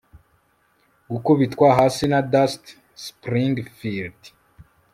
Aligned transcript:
gukubitwa 1.11 1.67
hasi 1.77 2.03
na 2.11 2.19
dusty 2.31 2.69
springfield 3.05 4.19